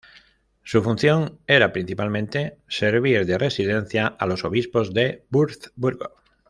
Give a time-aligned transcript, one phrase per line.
[0.63, 6.15] Su función era principalmente servir de residencia a los obispos de Wurzburgo.